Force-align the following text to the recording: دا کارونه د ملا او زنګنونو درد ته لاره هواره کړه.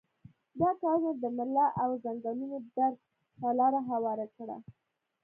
دا 0.59 0.69
کارونه 0.81 1.11
د 1.23 1.25
ملا 1.37 1.67
او 1.81 1.89
زنګنونو 2.03 2.57
درد 2.75 2.99
ته 3.39 3.47
لاره 3.59 3.79
هواره 3.91 4.27
کړه. 4.35 4.57